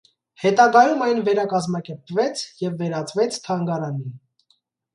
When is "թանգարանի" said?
3.47-4.11